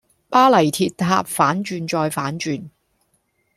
[0.29, 2.71] 巴黎鐵塔反轉再反轉